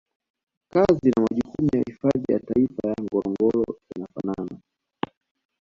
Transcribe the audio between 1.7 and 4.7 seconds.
ya hifadhi ya Taifa na Ngorongoro yanafanana